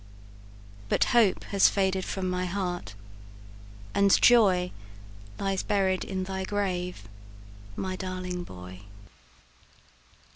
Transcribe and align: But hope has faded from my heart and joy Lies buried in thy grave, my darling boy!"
But 0.89 1.03
hope 1.13 1.43
has 1.53 1.69
faded 1.69 2.05
from 2.05 2.27
my 2.27 2.45
heart 2.47 2.95
and 3.93 4.19
joy 4.19 4.71
Lies 5.37 5.61
buried 5.61 6.03
in 6.03 6.23
thy 6.23 6.43
grave, 6.43 7.07
my 7.75 7.95
darling 7.95 8.43
boy!" 8.43 8.79